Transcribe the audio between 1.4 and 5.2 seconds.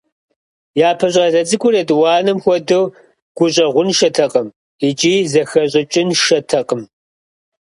цӏыкӏур етӏуанэм хуэдэу гущӏэгъуншэтэкъым икӏи